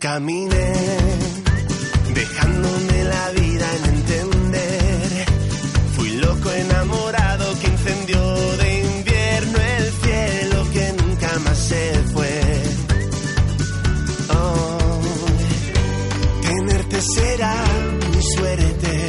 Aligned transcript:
Caminé, 0.00 0.72
dejándome 2.14 3.04
la 3.04 3.30
vida 3.32 3.66
en 3.76 3.84
entender. 3.96 5.26
Fui 5.94 6.10
loco 6.12 6.50
enamorado 6.50 7.44
que 7.60 7.66
incendió 7.66 8.56
de 8.56 8.80
invierno 8.80 9.58
el 9.58 9.92
cielo 10.02 10.70
que 10.72 10.94
nunca 11.02 11.38
más 11.44 11.58
se 11.58 11.92
fue. 12.14 12.62
Oh, 14.30 15.00
tenerte 16.40 17.02
será 17.02 17.54
mi 18.16 18.22
suerte. 18.22 19.06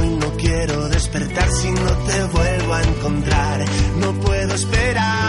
Hoy 0.00 0.08
no 0.08 0.36
quiero 0.36 0.88
despertar 0.88 1.48
si 1.52 1.70
no 1.70 1.90
te 2.08 2.24
vuelvo 2.32 2.74
a 2.74 2.82
encontrar. 2.82 3.64
No 4.00 4.12
puedo 4.14 4.54
esperar. 4.54 5.23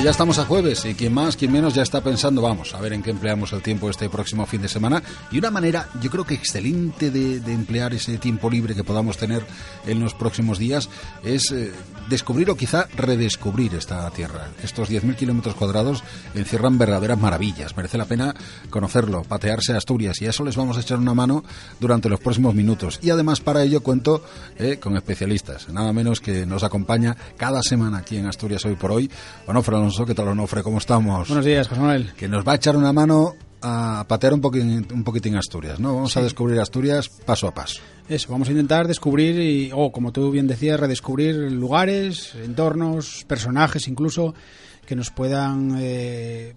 Bueno, 0.00 0.08
ya 0.08 0.12
estamos 0.12 0.38
a 0.38 0.46
jueves 0.46 0.86
y 0.86 0.94
quien 0.94 1.12
más, 1.12 1.36
quien 1.36 1.52
menos 1.52 1.74
ya 1.74 1.82
está 1.82 2.00
pensando, 2.00 2.40
vamos, 2.40 2.72
a 2.72 2.80
ver 2.80 2.94
en 2.94 3.02
qué 3.02 3.10
empleamos 3.10 3.52
el 3.52 3.60
tiempo 3.60 3.90
este 3.90 4.08
próximo 4.08 4.46
fin 4.46 4.62
de 4.62 4.68
semana. 4.68 5.02
Y 5.30 5.36
una 5.36 5.50
manera, 5.50 5.90
yo 6.00 6.08
creo 6.08 6.24
que 6.24 6.32
excelente 6.32 7.10
de, 7.10 7.36
emplear 7.52 7.92
ese 7.92 8.16
tiempo 8.16 8.48
libre 8.48 8.74
que 8.74 8.82
podamos 8.82 9.18
tener 9.18 9.44
en 9.86 10.00
los 10.00 10.14
próximos 10.14 10.58
días 10.58 10.88
es 11.22 11.52
eh, 11.52 11.74
descubrir 12.08 12.48
o 12.48 12.56
quizá 12.56 12.88
redescubrir 12.96 13.74
esta 13.74 14.08
tierra. 14.10 14.48
Estos 14.62 14.88
10.000 14.88 15.16
kilómetros 15.16 15.54
cuadrados 15.54 16.02
encierran 16.34 16.78
verdaderas 16.78 17.18
maravillas. 17.18 17.76
Merece 17.76 17.98
la 17.98 18.06
pena 18.06 18.34
conocerlo, 18.70 19.24
patearse 19.24 19.74
a 19.74 19.76
Asturias 19.76 20.22
y 20.22 20.26
a 20.26 20.30
eso 20.30 20.44
les 20.44 20.56
vamos 20.56 20.78
a 20.78 20.80
echar 20.80 20.96
una 20.96 21.12
mano 21.12 21.44
durante 21.78 22.08
los 22.08 22.20
próximos 22.20 22.54
minutos. 22.54 23.00
Y 23.02 23.10
además 23.10 23.40
para 23.40 23.62
ello 23.64 23.82
cuento 23.82 24.24
eh, 24.56 24.78
con 24.78 24.96
especialistas, 24.96 25.68
nada 25.68 25.92
menos 25.92 26.20
que 26.20 26.46
nos 26.46 26.64
acompaña 26.64 27.18
cada 27.36 27.62
semana 27.62 27.98
aquí 27.98 28.16
en 28.16 28.24
Asturias 28.24 28.64
Hoy 28.64 28.76
por 28.76 28.92
Hoy. 28.92 29.10
Onofre 29.46 29.89
Alonso, 29.90 30.06
¿qué 30.06 30.14
tal 30.14 30.28
Onofre? 30.28 30.62
¿Cómo 30.62 30.78
estamos? 30.78 31.26
Buenos 31.26 31.44
días, 31.44 31.66
José 31.66 31.80
Manuel. 31.80 32.12
Que 32.12 32.28
nos 32.28 32.46
va 32.46 32.52
a 32.52 32.54
echar 32.54 32.76
una 32.76 32.92
mano 32.92 33.34
a 33.60 34.04
patear 34.06 34.32
un 34.32 34.40
poquitín, 34.40 34.86
un 34.92 35.02
poquitín 35.02 35.34
Asturias, 35.34 35.80
¿no? 35.80 35.96
Vamos 35.96 36.16
a 36.16 36.22
descubrir 36.22 36.60
Asturias 36.60 37.08
paso 37.08 37.48
a 37.48 37.54
paso. 37.54 37.82
Eso, 38.08 38.30
vamos 38.30 38.46
a 38.46 38.52
intentar 38.52 38.86
descubrir, 38.86 39.40
y, 39.40 39.72
o 39.74 39.90
como 39.90 40.12
tú 40.12 40.30
bien 40.30 40.46
decías, 40.46 40.78
redescubrir 40.78 41.34
lugares, 41.34 42.36
entornos, 42.36 43.24
personajes 43.26 43.88
incluso, 43.88 44.32
que 44.86 44.94
nos 44.94 45.10
puedan 45.10 45.76
eh, 45.80 46.54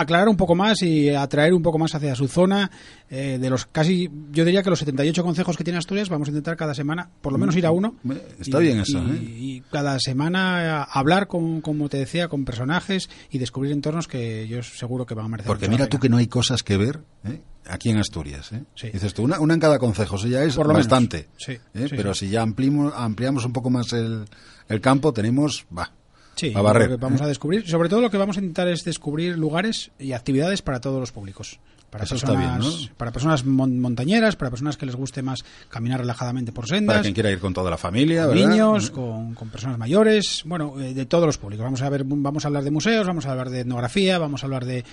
aclarar 0.00 0.28
un 0.28 0.36
poco 0.36 0.54
más 0.54 0.82
y 0.82 1.10
atraer 1.10 1.52
un 1.54 1.62
poco 1.62 1.78
más 1.78 1.94
hacia 1.94 2.14
su 2.14 2.28
zona. 2.28 2.70
eh, 3.08 3.38
de 3.40 3.50
los 3.50 3.66
casi, 3.66 4.10
yo 4.32 4.44
diría 4.44 4.64
que 4.64 4.70
los 4.70 4.80
78 4.80 5.22
consejos 5.22 5.56
que 5.56 5.62
tiene 5.62 5.78
Asturias, 5.78 6.08
vamos 6.08 6.26
a 6.26 6.30
intentar 6.32 6.56
cada 6.56 6.74
semana, 6.74 7.08
por 7.20 7.32
lo 7.32 7.38
menos 7.38 7.54
ir 7.54 7.64
a 7.64 7.70
uno. 7.70 7.94
Me- 8.02 8.16
está 8.40 8.58
Y- 8.58 8.62
bien 8.64 8.80
eso, 8.80 8.98
y, 8.98 9.10
¿eh? 9.10 9.36
y 9.38 9.60
cada 9.70 9.98
semana 10.00 10.82
hablar, 10.82 11.28
con, 11.28 11.60
como 11.60 11.88
te 11.88 11.98
decía, 11.98 12.26
con 12.26 12.44
personajes 12.44 13.08
y 13.30 13.38
descubrir 13.38 13.70
entornos 13.72 14.08
que 14.08 14.48
yo 14.48 14.60
seguro 14.64 15.06
que 15.06 15.14
van 15.14 15.26
a 15.26 15.28
merecer 15.28 15.46
Porque 15.46 15.68
mira 15.68 15.86
tú 15.86 15.98
que 16.00 16.08
no 16.08 16.16
hay 16.16 16.26
cosas 16.26 16.64
que 16.64 16.76
ver 16.76 17.00
¿eh? 17.24 17.40
aquí 17.68 17.90
en 17.90 17.98
Asturias. 17.98 18.50
¿eh? 18.52 18.64
Sí. 18.74 18.90
Dices 18.90 19.14
tú, 19.14 19.22
una, 19.22 19.38
una 19.38 19.54
en 19.54 19.60
cada 19.60 19.78
consejo, 19.78 20.16
eso 20.16 20.26
ya 20.26 20.42
es 20.42 20.56
Por 20.56 20.66
lo 20.66 20.72
menos. 20.72 20.86
bastante. 20.88 21.28
Sí, 21.36 21.52
¿eh? 21.52 21.86
sí, 21.88 21.94
Pero 21.96 22.12
si 22.12 22.28
ya 22.28 22.42
ampliamos, 22.42 22.92
ampliamos 22.96 23.44
un 23.44 23.52
poco 23.52 23.70
más 23.70 23.92
el, 23.92 24.24
el 24.68 24.80
campo, 24.80 25.12
tenemos, 25.12 25.64
va, 25.76 25.92
Sí, 26.36 26.52
a 26.54 26.60
barrer. 26.60 26.90
lo 26.90 26.98
que 26.98 27.02
vamos 27.02 27.22
a 27.22 27.26
descubrir. 27.26 27.66
Sobre 27.66 27.88
todo 27.88 28.02
lo 28.02 28.10
que 28.10 28.18
vamos 28.18 28.36
a 28.36 28.40
intentar 28.40 28.68
es 28.68 28.84
descubrir 28.84 29.36
lugares 29.38 29.90
y 29.98 30.12
actividades 30.12 30.62
para 30.62 30.80
todos 30.80 31.00
los 31.00 31.10
públicos. 31.10 31.58
Para 31.96 32.04
Eso 32.04 32.14
está 32.16 32.28
personas, 32.32 32.58
bien, 32.60 32.88
¿no? 32.90 32.96
para 32.96 33.10
personas 33.12 33.44
mon- 33.44 33.80
montañeras, 33.80 34.36
para 34.36 34.50
personas 34.50 34.76
que 34.76 34.86
les 34.86 34.94
guste 34.96 35.22
más 35.22 35.44
caminar 35.68 36.00
relajadamente 36.00 36.52
por 36.52 36.66
Para 36.66 36.78
sendas, 36.78 37.00
quien 37.02 37.14
quiera 37.14 37.30
ir 37.30 37.38
con 37.38 37.54
toda 37.54 37.70
la 37.70 37.78
familia, 37.78 38.26
con 38.26 38.34
¿verdad? 38.34 38.50
niños, 38.50 38.90
con, 38.90 39.34
con 39.34 39.48
personas 39.48 39.78
mayores, 39.78 40.42
bueno, 40.44 40.80
eh, 40.80 40.94
de 40.94 41.06
todos 41.06 41.26
los 41.26 41.38
públicos. 41.38 41.64
Vamos 41.64 41.82
a 41.82 41.88
ver, 41.88 42.02
vamos 42.04 42.44
a 42.44 42.48
hablar 42.48 42.64
de 42.64 42.70
museos, 42.70 43.06
vamos 43.06 43.26
a 43.26 43.30
hablar 43.32 43.50
de 43.50 43.60
etnografía, 43.60 44.18
vamos 44.18 44.42
a 44.42 44.46
hablar 44.46 44.64
de, 44.66 44.84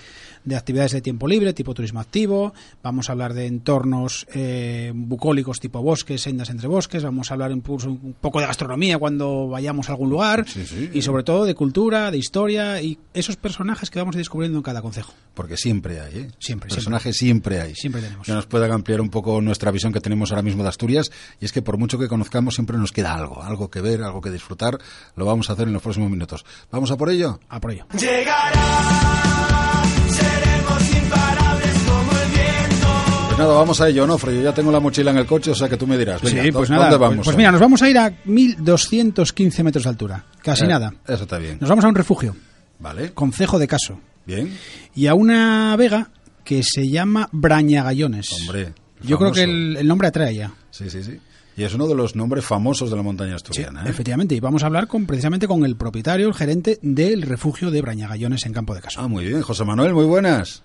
de 0.44 0.56
actividades 0.56 0.92
de 0.92 1.00
tiempo 1.02 1.28
libre, 1.28 1.52
tipo 1.52 1.74
turismo 1.74 2.00
activo, 2.00 2.54
vamos 2.82 3.08
a 3.08 3.12
hablar 3.12 3.34
de 3.34 3.46
entornos 3.46 4.26
eh, 4.34 4.92
bucólicos 4.94 5.60
tipo 5.60 5.82
bosques, 5.82 6.22
sendas 6.22 6.50
entre 6.50 6.68
bosques, 6.68 7.02
vamos 7.02 7.30
a 7.30 7.34
hablar 7.34 7.50
incluso 7.52 7.88
un 7.90 8.14
poco 8.20 8.40
de 8.40 8.46
gastronomía 8.46 8.98
cuando 8.98 9.48
vayamos 9.48 9.88
a 9.88 9.92
algún 9.92 10.10
lugar 10.10 10.44
Sí, 10.48 10.64
sí. 10.66 10.90
y 10.92 11.02
sobre 11.02 11.22
todo 11.22 11.44
de 11.44 11.54
cultura, 11.54 12.10
de 12.10 12.18
historia 12.18 12.80
y 12.80 12.98
esos 13.12 13.36
personajes 13.36 13.90
que 13.90 13.98
vamos 13.98 14.16
descubriendo 14.16 14.58
en 14.58 14.62
cada 14.62 14.82
concejo. 14.82 15.12
Porque 15.34 15.56
siempre 15.56 16.00
hay, 16.00 16.16
¿eh? 16.18 16.28
Siempre, 16.38 16.70
Siempre, 17.00 17.60
hay. 17.60 17.74
Siempre 17.74 18.00
tenemos. 18.02 18.26
Que 18.26 18.32
nos 18.32 18.46
puedan 18.46 18.72
ampliar 18.72 19.00
un 19.00 19.10
poco 19.10 19.40
nuestra 19.40 19.70
visión 19.70 19.92
que 19.92 20.00
tenemos 20.00 20.30
ahora 20.30 20.42
mismo 20.42 20.62
de 20.62 20.68
Asturias. 20.68 21.10
Y 21.40 21.44
es 21.44 21.52
que 21.52 21.62
por 21.62 21.78
mucho 21.78 21.98
que 21.98 22.08
conozcamos, 22.08 22.54
siempre 22.54 22.76
nos 22.78 22.92
queda 22.92 23.14
algo, 23.14 23.42
algo 23.42 23.70
que 23.70 23.80
ver, 23.80 24.02
algo 24.02 24.20
que 24.20 24.30
disfrutar. 24.30 24.78
Lo 25.16 25.24
vamos 25.24 25.50
a 25.50 25.54
hacer 25.54 25.66
en 25.68 25.72
los 25.74 25.82
próximos 25.82 26.10
minutos. 26.10 26.44
¿Vamos 26.70 26.90
a 26.90 26.96
por 26.96 27.10
ello? 27.10 27.40
A 27.48 27.60
por 27.60 27.70
ello. 27.72 27.86
Llegará, 27.98 29.82
seremos 30.08 30.94
imparables 30.94 31.74
como 31.86 32.12
el 32.12 32.28
viento. 32.30 32.88
Pues 33.28 33.38
nada, 33.38 33.54
vamos 33.54 33.80
a 33.80 33.88
ello, 33.88 34.06
¿no, 34.06 34.18
Yo 34.18 34.30
ya 34.42 34.54
tengo 34.54 34.70
la 34.72 34.80
mochila 34.80 35.10
en 35.10 35.18
el 35.18 35.26
coche, 35.26 35.50
o 35.50 35.54
sea 35.54 35.68
que 35.68 35.76
tú 35.76 35.86
me 35.86 35.98
dirás. 35.98 36.22
Venga, 36.22 36.42
sí, 36.42 36.50
¿dó- 36.50 36.58
pues 36.58 36.70
nada. 36.70 36.84
¿Dónde 36.84 36.98
pues- 36.98 37.10
vamos? 37.10 37.24
Pues, 37.26 37.36
mira, 37.36 37.50
nos 37.52 37.60
vamos 37.60 37.82
a 37.82 37.88
ir 37.90 37.98
a 37.98 38.12
1215 38.24 39.62
metros 39.62 39.84
de 39.84 39.90
altura. 39.90 40.24
Casi 40.42 40.64
Eh, 40.64 40.68
nada. 40.68 40.92
Eso 41.06 41.22
está 41.24 41.38
bien. 41.38 41.58
Nos 41.60 41.68
vamos 41.70 41.84
a 41.84 41.88
un 41.88 41.94
refugio, 41.94 42.36
Vale, 42.78 43.12
Concejo 43.14 43.58
de 43.58 43.66
Caso, 43.68 43.98
bien. 44.26 44.56
y 44.94 45.06
a 45.06 45.14
una 45.14 45.74
vega 45.76 46.10
que 46.44 46.62
se 46.62 46.88
llama 46.88 47.28
Brañagallones. 47.32 48.32
Hombre, 48.32 48.72
Yo 49.02 49.18
creo 49.18 49.32
que 49.32 49.42
el, 49.44 49.76
el 49.78 49.86
nombre 49.88 50.08
atrae 50.08 50.34
ya. 50.34 50.52
Sí, 50.70 50.90
sí, 50.90 51.02
sí. 51.02 51.18
Y 51.56 51.62
es 51.62 51.72
uno 51.72 51.86
de 51.86 51.94
los 51.94 52.16
nombres 52.16 52.44
famosos 52.44 52.90
de 52.90 52.96
la 52.96 53.02
montaña 53.02 53.30
Sí, 53.30 53.36
asturiana. 53.36 53.84
¿eh? 53.84 53.90
efectivamente. 53.90 54.34
Y 54.34 54.40
vamos 54.40 54.64
a 54.64 54.66
hablar 54.66 54.88
con 54.88 55.06
precisamente 55.06 55.46
con 55.46 55.64
el 55.64 55.76
propietario, 55.76 56.26
el 56.26 56.34
gerente 56.34 56.78
del 56.82 57.22
refugio 57.22 57.70
de 57.70 57.80
Brañagallones 57.80 58.44
en 58.46 58.52
Campo 58.52 58.74
de 58.74 58.80
Caso. 58.80 59.00
Ah, 59.00 59.06
muy 59.08 59.24
bien. 59.26 59.40
José 59.42 59.64
Manuel, 59.64 59.94
muy 59.94 60.04
buenas. 60.04 60.64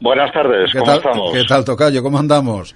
Buenas 0.00 0.30
tardes, 0.32 0.70
¿Qué 0.72 0.78
¿cómo 0.78 0.90
tal, 0.92 0.96
estamos? 0.98 1.32
¿Qué 1.32 1.44
tal, 1.44 1.64
Tocayo? 1.64 2.02
¿Cómo 2.02 2.18
andamos? 2.18 2.74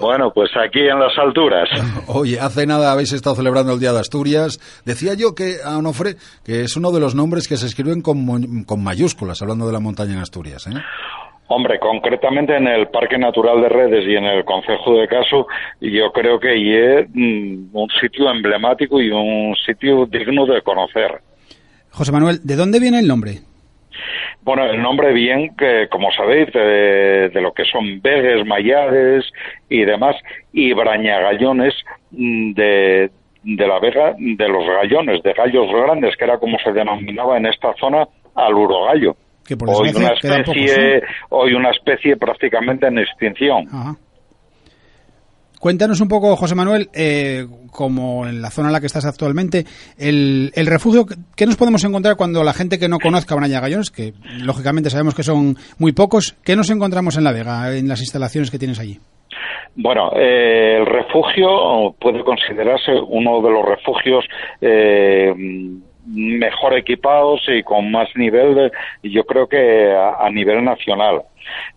Bueno, 0.00 0.32
pues 0.34 0.50
aquí 0.56 0.80
en 0.80 0.98
las 0.98 1.12
alturas. 1.18 1.68
Oye, 2.08 2.40
hace 2.40 2.66
nada 2.66 2.90
habéis 2.90 3.12
estado 3.12 3.36
celebrando 3.36 3.74
el 3.74 3.80
Día 3.80 3.92
de 3.92 4.00
Asturias. 4.00 4.58
Decía 4.84 5.14
yo 5.14 5.34
que 5.34 5.58
a 5.64 5.76
Onofre 5.78 6.16
que 6.42 6.62
es 6.62 6.76
uno 6.76 6.90
de 6.90 7.00
los 7.00 7.14
nombres 7.14 7.46
que 7.48 7.56
se 7.58 7.66
escriben 7.66 8.00
con, 8.00 8.24
mo- 8.24 8.64
con 8.66 8.82
mayúsculas, 8.82 9.40
hablando 9.42 9.66
de 9.66 9.72
la 9.74 9.80
montaña 9.80 10.14
en 10.14 10.18
Asturias. 10.20 10.66
¿eh? 10.66 10.70
Hombre, 11.46 11.78
concretamente 11.78 12.56
en 12.56 12.66
el 12.66 12.88
Parque 12.88 13.18
Natural 13.18 13.60
de 13.60 13.68
Redes 13.68 14.04
y 14.08 14.16
en 14.16 14.24
el 14.24 14.44
Concejo 14.44 14.94
de 14.98 15.06
Caso, 15.06 15.46
yo 15.80 16.10
creo 16.12 16.40
que 16.40 16.54
es 16.54 17.06
mm, 17.12 17.76
un 17.76 17.88
sitio 18.00 18.30
emblemático 18.30 19.00
y 19.00 19.10
un 19.10 19.54
sitio 19.56 20.06
digno 20.06 20.46
de 20.46 20.62
conocer. 20.62 21.20
José 21.90 22.12
Manuel, 22.12 22.38
¿de 22.42 22.56
dónde 22.56 22.80
viene 22.80 22.98
el 22.98 23.06
nombre? 23.06 23.40
Bueno, 24.42 24.64
el 24.64 24.80
nombre 24.80 25.12
bien, 25.12 25.54
que 25.56 25.86
como 25.90 26.10
sabéis, 26.12 26.52
de, 26.52 27.28
de 27.28 27.40
lo 27.40 27.52
que 27.52 27.64
son 27.64 28.00
vegues, 28.00 28.44
mayades 28.46 29.24
y 29.68 29.84
demás, 29.84 30.16
y 30.52 30.72
brañagallones 30.72 31.74
mm, 32.10 32.52
de, 32.54 33.10
de 33.42 33.66
la 33.66 33.78
vega 33.80 34.14
de 34.18 34.48
los 34.48 34.66
gallones, 34.66 35.22
de 35.22 35.32
gallos 35.34 35.68
grandes, 35.70 36.16
que 36.16 36.24
era 36.24 36.38
como 36.38 36.58
se 36.58 36.72
denominaba 36.72 37.36
en 37.36 37.46
esta 37.46 37.74
zona 37.74 38.08
al 38.34 38.54
urogallo. 38.54 39.16
Que 39.46 39.56
por 39.56 39.68
Hoy 39.70 39.90
una 39.94 40.08
pocos, 40.08 40.24
especie, 40.24 41.02
hoy 41.30 41.52
una 41.54 41.70
especie 41.70 42.16
prácticamente 42.16 42.86
en 42.86 42.98
extinción. 42.98 43.66
Ajá. 43.70 43.96
Cuéntanos 45.64 46.02
un 46.02 46.08
poco, 46.08 46.36
José 46.36 46.54
Manuel, 46.54 46.90
eh, 46.92 47.46
como 47.70 48.26
en 48.26 48.42
la 48.42 48.50
zona 48.50 48.68
en 48.68 48.74
la 48.74 48.80
que 48.80 48.86
estás 48.86 49.06
actualmente, 49.06 49.64
el, 49.96 50.52
el 50.54 50.66
refugio, 50.66 51.06
¿qué 51.34 51.46
nos 51.46 51.56
podemos 51.56 51.82
encontrar 51.84 52.16
cuando 52.16 52.44
la 52.44 52.52
gente 52.52 52.78
que 52.78 52.86
no 52.86 52.98
conozca 52.98 53.34
Brañagallones, 53.34 53.90
que 53.90 54.12
lógicamente 54.44 54.90
sabemos 54.90 55.14
que 55.14 55.22
son 55.22 55.56
muy 55.78 55.92
pocos, 55.92 56.36
¿qué 56.44 56.54
nos 56.54 56.68
encontramos 56.68 57.16
en 57.16 57.24
La 57.24 57.32
Vega, 57.32 57.74
en 57.74 57.88
las 57.88 58.00
instalaciones 58.00 58.50
que 58.50 58.58
tienes 58.58 58.78
allí? 58.78 58.98
Bueno, 59.76 60.12
eh, 60.14 60.76
el 60.80 60.86
refugio 60.86 61.94
puede 61.98 62.22
considerarse 62.24 62.92
uno 63.08 63.40
de 63.40 63.50
los 63.50 63.64
refugios 63.64 64.24
eh, 64.60 65.32
mejor 66.06 66.74
equipados 66.74 67.42
y 67.48 67.62
con 67.62 67.90
más 67.90 68.08
nivel, 68.16 68.54
de, 68.54 68.72
yo 69.02 69.24
creo 69.24 69.48
que 69.48 69.92
a, 69.92 70.28
nivel 70.30 70.64
nacional. 70.64 71.22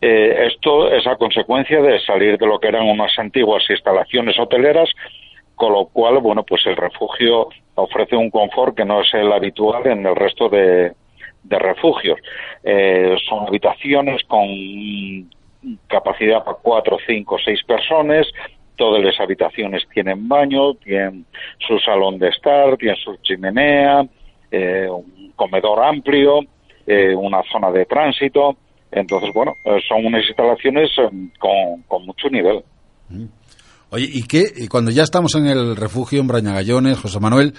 Eh, 0.01 0.47
esto 0.51 0.91
es 0.91 1.05
a 1.07 1.15
consecuencia 1.17 1.81
de 1.81 1.99
salir 2.01 2.37
de 2.37 2.45
lo 2.45 2.59
que 2.59 2.67
eran 2.67 2.87
unas 2.87 3.17
antiguas 3.19 3.63
instalaciones 3.69 4.39
hoteleras 4.39 4.89
con 5.55 5.73
lo 5.73 5.87
cual, 5.87 6.19
bueno, 6.19 6.43
pues 6.43 6.65
el 6.67 6.75
refugio 6.75 7.49
ofrece 7.73 8.15
un 8.15 8.29
confort 8.29 8.77
que 8.77 8.85
no 8.85 9.01
es 9.01 9.11
el 9.15 9.31
habitual 9.33 9.87
en 9.87 10.05
el 10.05 10.15
resto 10.15 10.49
de, 10.49 10.91
de 11.43 11.59
refugios. 11.59 12.19
Eh, 12.63 13.15
son 13.27 13.47
habitaciones 13.47 14.21
con 14.27 14.47
capacidad 15.87 16.43
para 16.43 16.57
cuatro, 16.61 16.97
cinco, 17.05 17.37
seis 17.43 17.63
personas. 17.63 18.27
Todas 18.75 19.03
las 19.03 19.19
habitaciones 19.19 19.83
tienen 19.91 20.27
baño, 20.27 20.75
tienen 20.75 21.25
su 21.67 21.79
salón 21.79 22.19
de 22.19 22.29
estar, 22.29 22.77
tienen 22.77 22.97
su 22.97 23.15
chimenea, 23.17 24.05
eh, 24.51 24.87
un 24.89 25.31
comedor 25.35 25.83
amplio, 25.83 26.39
eh, 26.85 27.15
una 27.15 27.41
zona 27.51 27.71
de 27.71 27.85
tránsito. 27.85 28.57
Entonces, 28.91 29.29
bueno, 29.33 29.51
eh, 29.65 29.79
son 29.87 30.05
unas 30.05 30.23
instalaciones 30.27 30.89
eh, 30.97 31.09
con, 31.39 31.83
con 31.87 32.05
mucho 32.05 32.29
nivel. 32.29 32.63
Oye, 33.89 34.07
¿y 34.09 34.23
qué? 34.23 34.43
Y 34.55 34.67
cuando 34.67 34.91
ya 34.91 35.03
estamos 35.03 35.35
en 35.35 35.47
el 35.47 35.75
refugio 35.75 36.21
en 36.21 36.27
Brañagallones, 36.27 36.99
José 36.99 37.19
Manuel, 37.19 37.53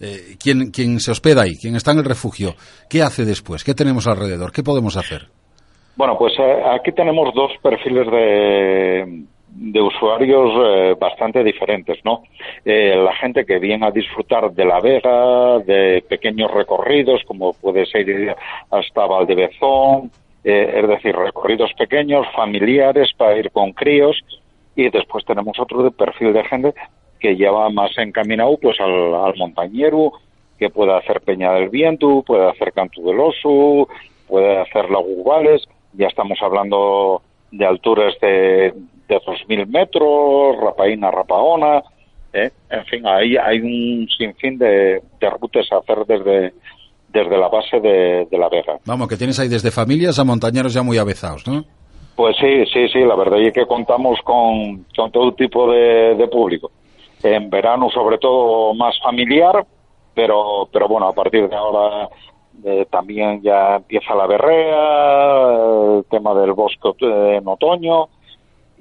eh, 0.00 0.36
¿quién, 0.42 0.70
quién 0.70 1.00
se 1.00 1.12
hospeda 1.12 1.42
ahí? 1.42 1.54
¿Quién 1.60 1.76
está 1.76 1.92
en 1.92 1.98
el 1.98 2.04
refugio? 2.04 2.54
¿Qué 2.90 3.02
hace 3.02 3.24
después? 3.24 3.64
¿Qué 3.64 3.74
tenemos 3.74 4.06
alrededor? 4.06 4.52
¿Qué 4.52 4.62
podemos 4.62 4.96
hacer? 4.96 5.28
Bueno, 5.96 6.16
pues 6.18 6.32
aquí 6.74 6.90
tenemos 6.92 7.34
dos 7.34 7.52
perfiles 7.62 8.06
de, 8.06 9.24
de 9.54 9.80
usuarios 9.80 10.50
eh, 10.64 10.96
bastante 10.98 11.44
diferentes, 11.44 11.98
¿no? 12.04 12.22
Eh, 12.64 12.96
la 12.96 13.14
gente 13.16 13.44
que 13.44 13.58
viene 13.58 13.86
a 13.86 13.90
disfrutar 13.90 14.50
de 14.52 14.64
la 14.64 14.80
Vega, 14.80 15.58
de 15.60 16.02
pequeños 16.08 16.50
recorridos, 16.50 17.22
como 17.26 17.52
puede 17.52 17.84
ser 17.86 18.36
hasta 18.70 19.06
Valdebezón, 19.06 20.10
eh, 20.42 20.80
es 20.82 20.88
decir, 20.88 21.14
recorridos 21.14 21.70
pequeños, 21.74 22.26
familiares, 22.34 23.10
para 23.16 23.36
ir 23.36 23.50
con 23.50 23.72
críos, 23.72 24.18
y 24.74 24.88
después 24.88 25.24
tenemos 25.24 25.58
otro 25.58 25.82
de 25.82 25.90
perfil 25.90 26.32
de 26.32 26.44
gente 26.44 26.74
que 27.20 27.36
ya 27.36 27.52
va 27.52 27.70
más 27.70 27.96
encaminado 27.98 28.56
pues 28.60 28.80
al, 28.80 29.14
al 29.14 29.36
montañero, 29.36 30.12
que 30.58 30.70
puede 30.70 30.96
hacer 30.96 31.20
Peña 31.20 31.52
del 31.52 31.68
Viento, 31.68 32.22
puede 32.26 32.48
hacer 32.48 32.72
Canto 32.72 33.02
del 33.02 33.20
Oso, 33.20 33.88
puede 34.26 34.58
hacer 34.58 34.90
Lagubales, 34.90 35.62
ya 35.92 36.08
estamos 36.08 36.38
hablando 36.40 37.22
de 37.52 37.66
alturas 37.66 38.14
de, 38.20 38.72
de 39.08 39.16
2.000 39.16 39.66
metros, 39.66 40.56
Rapaína, 40.60 41.10
Rapaona, 41.10 41.82
¿eh? 42.32 42.50
en 42.70 42.84
fin, 42.86 43.06
ahí 43.06 43.36
hay 43.36 43.60
un 43.60 44.08
sinfín 44.08 44.58
de, 44.58 45.02
de 45.20 45.30
rutas 45.30 45.66
a 45.72 45.78
hacer 45.78 46.04
desde, 46.06 46.54
desde 47.08 47.38
la 47.38 47.48
base 47.48 47.80
de, 47.80 48.26
de 48.30 48.38
la 48.38 48.48
Vega. 48.48 48.78
Vamos, 48.86 49.08
que 49.08 49.16
tienes 49.16 49.38
ahí 49.38 49.48
desde 49.48 49.70
familias 49.70 50.18
a 50.18 50.24
montañeros 50.24 50.72
ya 50.74 50.82
muy 50.82 50.98
avezados, 50.98 51.46
¿no? 51.46 51.64
Pues 52.16 52.36
sí, 52.38 52.64
sí, 52.72 52.88
sí, 52.88 53.00
la 53.00 53.16
verdad 53.16 53.40
es 53.40 53.52
que 53.52 53.66
contamos 53.66 54.18
con, 54.22 54.84
con 54.94 55.10
todo 55.10 55.32
tipo 55.32 55.70
de, 55.70 56.14
de 56.14 56.28
público. 56.28 56.70
En 57.22 57.48
verano, 57.48 57.88
sobre 57.90 58.18
todo, 58.18 58.74
más 58.74 58.94
familiar, 59.02 59.64
pero, 60.14 60.68
pero 60.70 60.88
bueno, 60.88 61.08
a 61.08 61.12
partir 61.12 61.48
de 61.48 61.56
ahora 61.56 62.08
eh, 62.64 62.86
también 62.90 63.40
ya 63.42 63.76
empieza 63.76 64.14
la 64.14 64.26
berrea, 64.26 65.96
el 65.96 66.04
tema 66.10 66.34
del 66.34 66.52
bosque 66.52 66.90
eh, 67.00 67.36
en 67.38 67.48
otoño 67.48 68.08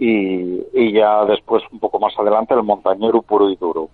y, 0.02 0.64
y 0.74 0.94
ya 0.94 1.24
después, 1.26 1.62
un 1.72 1.80
poco 1.80 2.00
más 2.00 2.12
adelante, 2.18 2.56
el 2.56 2.64
montañero 2.64 3.22
puro 3.22 3.52
y 3.52 3.56
duro. 3.56 3.88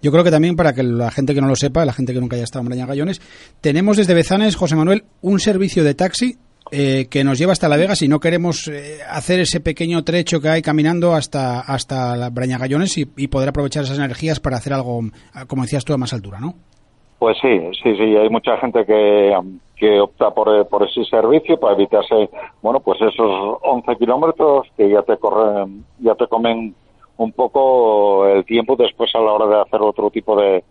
Yo 0.00 0.10
creo 0.10 0.24
que 0.24 0.30
también 0.30 0.56
para 0.56 0.72
que 0.72 0.82
la 0.82 1.10
gente 1.10 1.34
que 1.34 1.42
no 1.42 1.48
lo 1.48 1.56
sepa, 1.56 1.84
la 1.84 1.92
gente 1.92 2.14
que 2.14 2.20
nunca 2.20 2.36
haya 2.36 2.44
estado 2.44 2.62
en 2.62 2.68
Brañagallones, 2.68 3.20
tenemos 3.60 3.98
desde 3.98 4.14
Bezanes, 4.14 4.56
José 4.56 4.74
Manuel, 4.74 5.04
un 5.20 5.38
servicio 5.38 5.84
de 5.84 5.94
taxi 5.94 6.38
eh, 6.70 7.08
que 7.10 7.24
nos 7.24 7.38
lleva 7.38 7.52
hasta 7.52 7.68
La 7.68 7.76
Vega 7.76 7.94
si 7.94 8.08
no 8.08 8.20
queremos 8.20 8.68
eh, 8.68 9.00
hacer 9.06 9.40
ese 9.40 9.60
pequeño 9.60 10.02
trecho 10.02 10.40
que 10.40 10.48
hay 10.48 10.62
caminando 10.62 11.14
hasta, 11.14 11.60
hasta 11.60 12.16
la 12.16 12.30
Brañagallones 12.30 12.96
y, 12.96 13.10
y 13.16 13.28
poder 13.28 13.50
aprovechar 13.50 13.84
esas 13.84 13.98
energías 13.98 14.40
para 14.40 14.56
hacer 14.56 14.72
algo, 14.72 15.02
como 15.46 15.62
decías 15.62 15.84
tú, 15.84 15.92
a 15.92 15.98
más 15.98 16.14
altura, 16.14 16.40
¿no? 16.40 16.54
Pues 17.18 17.36
sí, 17.42 17.60
sí, 17.82 17.96
sí, 17.96 18.16
hay 18.16 18.28
mucha 18.28 18.56
gente 18.58 18.84
que, 18.86 19.36
que 19.76 20.00
opta 20.00 20.30
por, 20.30 20.68
por 20.68 20.88
ese 20.88 21.04
servicio 21.04 21.58
para 21.58 21.74
evitarse, 21.74 22.30
bueno, 22.62 22.80
pues 22.80 23.00
esos 23.00 23.58
11 23.62 23.96
kilómetros 23.96 24.68
que 24.76 24.88
ya 24.88 25.02
te 25.02 25.16
corren, 25.16 25.84
ya 25.98 26.14
te 26.14 26.28
comen 26.28 26.74
un 27.16 27.32
poco 27.32 28.26
el 28.26 28.44
tiempo 28.44 28.76
después 28.76 29.10
a 29.14 29.18
la 29.18 29.32
hora 29.32 29.46
de 29.46 29.62
hacer 29.62 29.80
otro 29.82 30.10
tipo 30.10 30.40
de, 30.40 30.62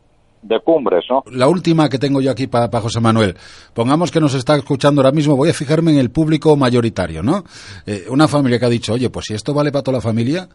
de 0.42 0.60
cumbres, 0.62 1.06
¿no? 1.10 1.24
La 1.32 1.48
última 1.48 1.90
que 1.90 2.00
tengo 2.00 2.22
yo 2.22 2.32
aquí 2.32 2.48
para, 2.48 2.70
para 2.70 2.84
José 2.84 3.02
Manuel. 3.02 3.36
Pongamos 3.74 4.12
que 4.12 4.22
nos 4.22 4.34
está 4.34 4.56
escuchando 4.56 5.02
ahora 5.02 5.12
mismo, 5.12 5.36
voy 5.36 5.50
a 5.50 5.54
fijarme 5.54 5.92
en 5.92 6.00
el 6.00 6.12
público 6.12 6.56
mayoritario, 6.56 7.24
¿no? 7.24 7.44
Eh, 7.86 8.06
una 8.10 8.28
familia 8.28 8.60
que 8.60 8.66
ha 8.66 8.70
dicho, 8.70 8.94
oye, 8.94 9.10
pues 9.10 9.26
si 9.26 9.34
esto 9.34 9.54
vale 9.54 9.72
para 9.72 9.84
toda 9.84 9.98
la 9.98 10.02
familia, 10.02 10.48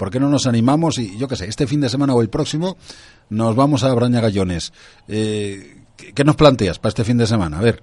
¿por 0.00 0.10
qué 0.10 0.18
no 0.18 0.28
nos 0.30 0.46
animamos? 0.46 0.98
Y 0.98 1.16
yo 1.18 1.28
qué 1.28 1.36
sé, 1.36 1.46
este 1.46 1.66
fin 1.68 1.80
de 1.82 1.90
semana 1.90 2.14
o 2.14 2.22
el 2.22 2.30
próximo 2.30 2.74
nos 3.28 3.54
vamos 3.54 3.84
a 3.84 3.94
Brañagallones. 3.94 4.72
Eh, 5.06 5.58
¿qué- 5.96 6.14
¿Qué 6.14 6.24
nos 6.24 6.34
planteas 6.36 6.78
para 6.78 6.88
este 6.88 7.04
fin 7.04 7.18
de 7.18 7.26
semana? 7.26 7.58
A 7.58 7.62
ver. 7.62 7.80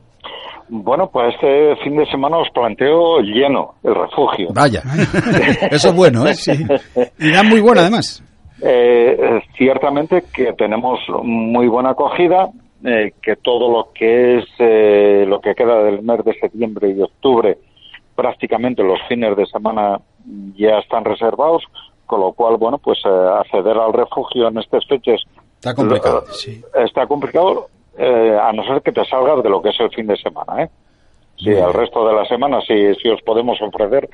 Bueno, 0.69 1.09
pues 1.13 1.33
este 1.35 1.75
fin 1.83 1.95
de 1.95 2.05
semana 2.07 2.37
os 2.39 2.49
planteo 2.49 3.19
lleno 3.21 3.75
el 3.83 3.95
refugio. 3.95 4.49
Vaya. 4.53 4.81
Eso 5.71 5.89
es 5.89 5.95
bueno, 5.95 6.27
¿eh? 6.27 6.33
Sí. 6.33 6.51
Y 7.19 7.31
da 7.31 7.43
muy 7.43 7.61
buena, 7.61 7.81
además. 7.81 8.21
Eh, 8.61 9.39
ciertamente 9.57 10.23
que 10.33 10.51
tenemos 10.53 10.99
muy 11.23 11.67
buena 11.67 11.91
acogida, 11.91 12.49
eh, 12.83 13.13
que 13.21 13.35
todo 13.37 13.71
lo 13.71 13.93
que 13.93 14.39
es 14.39 14.45
eh, 14.59 15.25
lo 15.27 15.39
que 15.39 15.53
queda 15.55 15.83
del 15.83 16.01
mes 16.01 16.25
de 16.25 16.33
septiembre 16.39 16.89
y 16.89 17.01
octubre, 17.01 17.57
prácticamente 18.15 18.83
los 18.83 18.99
fines 19.07 19.37
de 19.37 19.45
semana 19.45 19.99
ya 20.57 20.79
están 20.79 21.05
reservados, 21.05 21.63
con 22.07 22.21
lo 22.21 22.31
cual, 22.31 22.57
bueno, 22.57 22.79
pues 22.79 22.97
eh, 23.05 23.09
acceder 23.39 23.77
al 23.77 23.93
refugio 23.93 24.47
en 24.47 24.57
estas 24.57 24.85
fechas 24.87 25.21
Está 25.55 25.75
complicado. 25.75 26.23
lo- 26.27 26.33
Sí. 26.33 26.61
está 26.83 27.05
complicado, 27.05 27.67
eh, 27.97 28.37
a 28.41 28.51
no 28.53 28.63
ser 28.63 28.81
que 28.81 28.91
te 28.91 29.05
salgas 29.05 29.43
de 29.43 29.49
lo 29.49 29.61
que 29.61 29.69
es 29.69 29.79
el 29.79 29.89
fin 29.91 30.07
de 30.07 30.17
semana, 30.17 30.63
¿eh? 30.63 30.69
Sí, 31.37 31.53
al 31.53 31.71
resto 31.73 32.07
de 32.07 32.15
la 32.15 32.25
semana 32.25 32.59
sí, 32.61 32.73
sí 33.01 33.09
os 33.09 33.21
podemos 33.21 33.61
ofrecer 33.61 34.09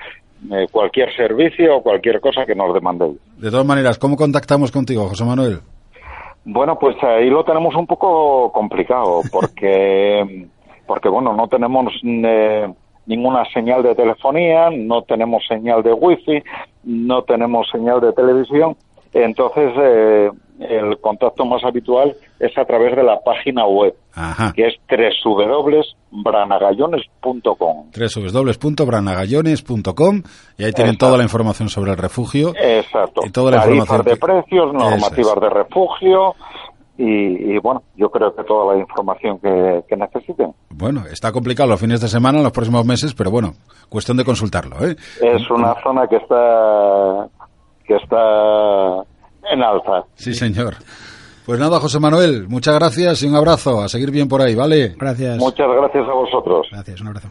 eh, 0.52 0.68
cualquier 0.70 1.16
servicio 1.16 1.78
o 1.78 1.82
cualquier 1.82 2.20
cosa 2.20 2.46
que 2.46 2.54
nos 2.56 2.74
demandéis. 2.74 3.18
De 3.38 3.50
todas 3.50 3.66
maneras, 3.66 3.98
¿cómo 3.98 4.18
contactamos 4.18 4.72
contigo, 4.74 5.08
José 5.08 5.24
Manuel? 5.24 5.60
Bueno, 6.46 6.78
pues 6.78 7.02
ahí 7.02 7.30
lo 7.30 7.46
tenemos 7.46 7.74
un 7.76 7.88
poco 7.88 8.52
complicado 8.52 9.22
porque, 9.32 10.48
porque 10.86 11.08
bueno, 11.08 11.32
no 11.34 11.48
tenemos 11.48 11.94
eh, 12.04 12.68
ninguna 13.06 13.46
señal 13.54 13.84
de 13.84 13.96
telefonía, 13.96 14.70
no 14.72 15.04
tenemos 15.04 15.44
señal 15.48 15.84
de 15.84 15.94
wifi, 15.94 16.42
no 16.84 17.22
tenemos 17.24 17.68
señal 17.72 18.02
de 18.02 18.12
televisión. 18.14 18.76
Entonces, 19.14 19.72
eh, 19.78 20.30
el 20.60 20.98
contacto 21.00 21.46
más 21.46 21.64
habitual 21.64 22.16
es 22.40 22.58
a 22.58 22.66
través 22.66 22.96
de 22.96 23.04
la 23.04 23.20
página 23.22 23.66
web, 23.68 23.94
Ajá. 24.14 24.52
que 24.56 24.66
es 24.68 24.74
www.branagallones.com. 24.90 27.90
www.branagallones.com 27.92 30.24
y 30.58 30.64
ahí 30.64 30.72
tienen 30.72 30.94
Exacto. 30.94 31.06
toda 31.06 31.18
la 31.18 31.24
información 31.24 31.68
sobre 31.70 31.92
el 31.92 31.98
refugio. 31.98 32.54
Exacto. 32.56 33.22
Y 33.26 33.30
toda 33.32 33.52
la 33.52 33.58
Tarifas 33.64 33.80
información 33.82 34.16
de 34.16 34.20
precios, 34.20 34.74
normativas 34.74 35.34
es. 35.36 35.42
de 35.42 35.50
refugio 35.50 36.36
y, 37.04 37.54
y, 37.54 37.58
bueno, 37.60 37.84
yo 37.96 38.10
creo 38.10 38.34
que 38.34 38.44
toda 38.44 38.74
la 38.74 38.80
información 38.80 39.38
que, 39.40 39.84
que 39.90 39.96
necesiten. 39.98 40.54
Bueno, 40.70 41.04
está 41.12 41.32
complicado 41.32 41.70
los 41.70 41.80
fines 41.80 42.00
de 42.00 42.08
semana, 42.08 42.42
los 42.42 42.52
próximos 42.52 42.86
meses, 42.86 43.14
pero 43.14 43.30
bueno, 43.30 43.54
cuestión 43.90 44.16
de 44.18 44.24
consultarlo, 44.24 44.78
¿eh? 44.86 44.96
Es 45.22 45.50
una 45.50 45.76
zona 45.84 46.08
que 46.08 46.16
está 46.18 47.28
que 47.86 47.96
está 47.96 49.04
en 49.52 49.62
alza. 49.62 50.06
Sí, 50.16 50.34
señor. 50.34 50.76
Pues 51.46 51.60
nada, 51.60 51.80
José 51.82 52.00
Manuel, 52.00 52.48
muchas 52.48 52.76
gracias 52.76 53.22
y 53.24 53.28
un 53.28 53.36
abrazo. 53.36 53.82
A 53.82 53.90
seguir 53.90 54.12
bien 54.12 54.30
por 54.30 54.42
ahí, 54.42 54.56
¿vale? 54.56 54.96
Gracias. 54.98 55.38
Muchas 55.40 55.68
gracias 55.68 56.08
a 56.08 56.14
vosotros. 56.14 56.68
Gracias, 56.72 57.02
un 57.02 57.08
abrazo. 57.08 57.30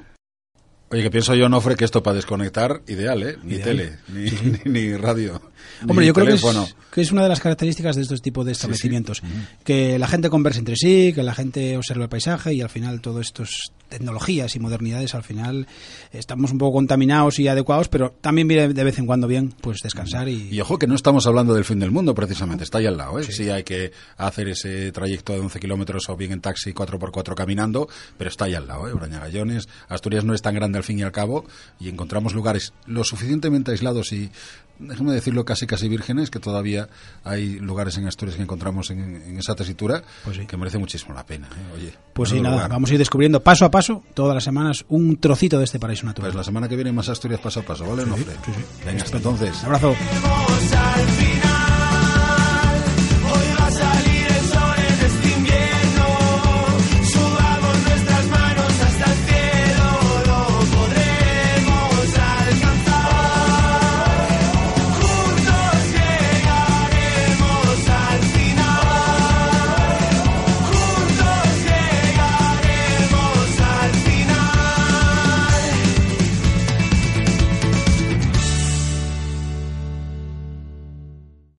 Oye, 0.93 1.03
que 1.03 1.11
pienso 1.11 1.35
yo, 1.35 1.49
Nofre, 1.49 1.75
que 1.75 1.85
esto 1.85 2.03
para 2.03 2.17
desconectar, 2.17 2.83
ideal, 2.87 3.23
¿eh? 3.23 3.37
Ni 3.43 3.55
Ideal. 3.55 3.65
tele, 3.65 3.99
ni, 4.13 4.31
ni- 4.65 4.71
ni 4.91 4.97
radio. 4.97 5.41
Hombre, 5.89 6.05
ni 6.05 6.07
yo 6.09 6.13
creo 6.15 6.27
que 6.27 6.35
es, 6.35 6.45
que 6.93 7.01
es 7.01 7.11
una 7.13 7.23
de 7.23 7.29
las 7.31 7.41
características 7.41 7.97
de 7.97 8.03
estos 8.03 8.21
tipos 8.23 8.45
de 8.47 8.53
establecimientos. 8.53 9.23
Que 9.65 9.99
la 9.99 10.07
gente 10.07 10.29
converse 10.29 10.59
entre 10.61 10.77
sí, 10.77 11.13
que 11.15 11.23
la 11.23 11.35
gente 11.35 11.77
observe 11.77 12.03
el 12.05 12.09
paisaje 12.09 12.53
y 12.55 12.61
al 12.61 12.69
final 12.71 13.01
todo 13.01 13.21
estos 13.21 13.73
tecnologías 13.93 14.57
y 14.57 14.59
modernidades, 14.59 15.15
al 15.15 15.23
final 15.23 15.67
estamos 16.13 16.51
un 16.51 16.59
poco 16.59 16.79
contaminados 16.79 17.39
y 17.39 17.47
adecuados, 17.49 17.89
pero 17.89 18.11
también 18.21 18.49
viene 18.49 18.73
de 18.73 18.85
vez 18.85 18.99
en 18.99 19.05
cuando 19.07 19.27
bien 19.29 19.53
pues 19.61 19.79
descansar 19.83 20.29
y... 20.29 20.49
Y 20.51 20.61
ojo 20.61 20.79
que 20.79 20.87
no 20.87 20.95
estamos 20.95 21.27
hablando 21.27 21.55
del 21.55 21.65
fin 21.65 21.79
del 21.79 21.91
mundo, 21.91 22.15
precisamente, 22.15 22.65
está 22.65 22.79
ahí 22.79 22.87
al 22.87 22.97
lado. 22.97 23.19
¿eh? 23.21 23.25
Sí. 23.25 23.51
hay 23.51 23.65
que 23.65 23.93
hacer 24.17 24.49
ese 24.49 24.91
trayecto 24.93 25.35
de 25.35 25.41
11 25.41 25.61
kilómetros 25.61 26.09
o 26.09 26.17
bien 26.17 26.33
en 26.33 26.41
taxi 26.41 26.73
4x4 26.73 27.35
caminando, 27.35 27.89
pero 28.17 28.31
está 28.31 28.47
ahí 28.47 28.55
al 28.55 28.67
lado. 28.67 28.89
¿eh? 28.89 28.95
Brañagallones, 28.95 29.69
Asturias 29.89 30.25
no 30.25 30.35
es 30.35 30.41
tan 30.43 30.55
grande 30.55 30.79
al 30.79 30.85
fin 30.85 30.99
y 30.99 31.03
al 31.03 31.13
cabo 31.13 31.45
y 31.79 31.89
encontramos 31.91 32.33
lugares 32.35 32.73
lo 32.87 33.05
suficientemente 33.05 33.73
aislados 33.73 34.13
y, 34.13 34.31
déjame 34.79 35.13
decirlo, 35.13 35.45
casi 35.45 35.67
casi 35.67 35.89
vírgenes, 35.89 36.31
que 36.31 36.39
todavía 36.41 36.89
hay 37.25 37.59
lugares 37.61 37.99
en 37.99 38.07
Asturias 38.07 38.37
que 38.37 38.43
encontramos 38.43 38.91
en, 38.91 39.01
en 39.23 39.39
esa 39.39 39.55
tesitura 39.55 40.03
Pues 40.25 40.39
sí. 40.39 40.47
que 40.47 40.57
merece 40.57 40.79
muchísimo 40.79 41.15
la 41.15 41.27
pena. 41.27 41.47
¿eh? 41.49 41.75
Oye, 41.77 41.95
Pues 42.15 42.31
sí, 42.31 42.41
nada, 42.41 42.57
lugar. 42.57 42.71
vamos 42.71 42.91
a 42.91 42.95
ir 42.95 42.99
descubriendo 42.99 43.43
paso 43.43 43.65
a 43.65 43.71
paso, 43.71 43.82
todas 44.15 44.35
las 44.35 44.45
semanas, 44.45 44.85
un 44.89 45.17
trocito 45.19 45.59
de 45.59 45.65
este 45.65 45.79
paraíso 45.79 46.07
natural. 46.07 46.31
Pues 46.31 46.37
la 46.37 46.45
semana 46.45 46.69
que 46.69 46.77
viene 46.77 46.93
más 46.93 47.09
Asturias 47.09 47.41
paso 47.41 47.61
a 47.61 47.63
paso, 47.63 47.85
¿vale? 47.85 48.05
Sí, 48.05 48.25
sí. 48.25 48.53
Venga, 48.87 49.03
hasta 49.03 49.17
entonces. 49.17 49.61
Un 49.61 49.67
abrazo. 49.67 49.95